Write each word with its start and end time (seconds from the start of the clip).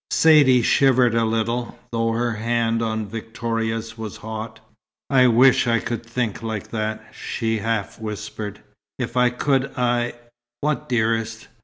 Saidee 0.09 0.63
shivered 0.63 1.13
a 1.13 1.25
little, 1.25 1.77
though 1.91 2.13
her 2.13 2.31
hand 2.31 2.81
on 2.81 3.05
Victoria's 3.05 3.99
was 3.99 4.17
hot. 4.17 4.59
"I 5.11 5.27
wish 5.27 5.67
I 5.67 5.79
could 5.79 6.03
think 6.03 6.41
like 6.41 6.71
that," 6.71 7.03
she 7.13 7.59
half 7.59 7.99
whispered. 7.99 8.61
"If 8.97 9.15
I 9.15 9.29
could, 9.29 9.71
I" 9.77 10.15
"What, 10.61 10.89
dearest?" 10.89 11.49